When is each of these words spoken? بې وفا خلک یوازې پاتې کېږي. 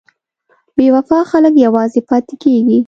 بې 0.75 0.87
وفا 0.95 1.19
خلک 1.31 1.53
یوازې 1.65 2.01
پاتې 2.09 2.35
کېږي. 2.43 2.79